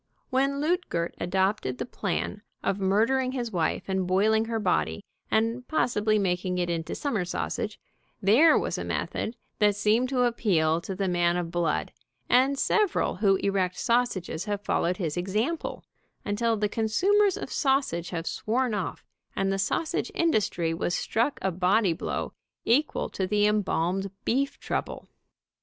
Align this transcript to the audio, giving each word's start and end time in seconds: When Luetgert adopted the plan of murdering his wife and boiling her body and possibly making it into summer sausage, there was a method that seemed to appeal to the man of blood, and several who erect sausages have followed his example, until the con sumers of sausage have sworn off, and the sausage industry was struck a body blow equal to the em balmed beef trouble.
When 0.31 0.59
Luetgert 0.59 1.13
adopted 1.19 1.77
the 1.77 1.85
plan 1.85 2.41
of 2.63 2.79
murdering 2.79 3.33
his 3.33 3.51
wife 3.51 3.83
and 3.87 4.07
boiling 4.07 4.45
her 4.45 4.59
body 4.59 5.05
and 5.29 5.67
possibly 5.67 6.17
making 6.17 6.57
it 6.57 6.71
into 6.71 6.95
summer 6.95 7.23
sausage, 7.23 7.79
there 8.19 8.57
was 8.57 8.79
a 8.79 8.83
method 8.83 9.35
that 9.59 9.75
seemed 9.75 10.09
to 10.09 10.23
appeal 10.23 10.81
to 10.81 10.95
the 10.95 11.07
man 11.07 11.37
of 11.37 11.51
blood, 11.51 11.91
and 12.27 12.57
several 12.57 13.17
who 13.17 13.35
erect 13.43 13.77
sausages 13.77 14.45
have 14.45 14.65
followed 14.65 14.97
his 14.97 15.17
example, 15.17 15.83
until 16.25 16.57
the 16.57 16.67
con 16.67 16.85
sumers 16.85 17.39
of 17.39 17.51
sausage 17.51 18.09
have 18.09 18.25
sworn 18.25 18.73
off, 18.73 19.05
and 19.35 19.53
the 19.53 19.59
sausage 19.59 20.09
industry 20.15 20.73
was 20.73 20.95
struck 20.95 21.37
a 21.43 21.51
body 21.51 21.93
blow 21.93 22.33
equal 22.65 23.07
to 23.07 23.27
the 23.27 23.45
em 23.45 23.61
balmed 23.61 24.09
beef 24.25 24.59
trouble. 24.59 25.07